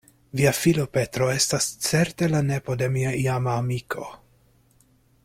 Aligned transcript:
Via 0.39 0.53
filo, 0.59 0.85
Petro, 0.97 1.27
estas 1.33 1.67
certe 1.89 2.31
la 2.31 2.41
nepo 2.49 2.79
de 2.83 2.91
mia 2.97 3.15
iama 3.25 3.55
amiko. 3.61 4.09